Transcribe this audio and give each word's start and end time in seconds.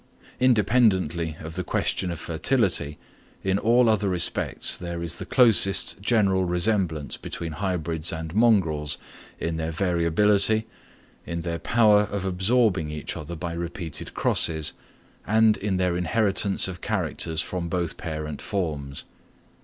Independently 0.39 1.37
of 1.41 1.53
the 1.53 1.63
question 1.63 2.09
of 2.09 2.19
fertility, 2.19 2.97
in 3.43 3.59
all 3.59 3.87
other 3.87 4.09
respects 4.09 4.75
there 4.75 5.03
is 5.03 5.19
the 5.19 5.27
closest 5.27 6.01
general 6.01 6.43
resemblance 6.43 7.17
between 7.17 7.51
hybrids 7.51 8.11
and 8.11 8.33
mongrels, 8.33 8.97
in 9.37 9.57
their 9.57 9.69
variability, 9.69 10.65
in 11.27 11.41
their 11.41 11.59
power 11.59 12.01
of 12.09 12.25
absorbing 12.25 12.89
each 12.89 13.15
other 13.15 13.35
by 13.35 13.53
repeated 13.53 14.15
crosses, 14.15 14.73
and 15.27 15.55
in 15.57 15.77
their 15.77 15.95
inheritance 15.95 16.67
of 16.67 16.81
characters 16.81 17.43
from 17.43 17.69
both 17.69 17.97
parent 17.97 18.41
forms. 18.41 19.03